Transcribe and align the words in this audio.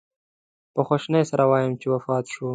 په 0.73 0.81
خواشینۍ 0.87 1.23
سره 1.31 1.43
ووایم 1.45 1.73
چې 1.81 1.87
وفات 1.93 2.25
شو. 2.33 2.47